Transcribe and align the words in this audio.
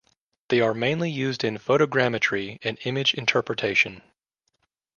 They 0.49 0.61
are 0.61 0.73
mainly 0.73 1.11
used 1.11 1.43
in 1.43 1.59
photogrammetry 1.59 2.57
and 2.63 2.79
image 2.85 3.13
interpretation. 3.13 4.01